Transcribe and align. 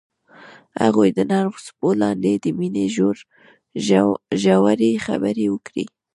هغوی 0.81 1.09
د 1.17 1.19
نرم 1.31 1.55
څپو 1.65 1.87
لاندې 2.01 2.31
د 2.43 2.45
مینې 2.59 2.85
ژورې 4.49 4.91
خبرې 5.05 5.45
وکړې. 5.53 5.85